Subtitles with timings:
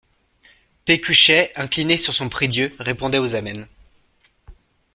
[0.83, 3.67] Pécuchet incliné sur son prie-Dieu répondait aux Amen.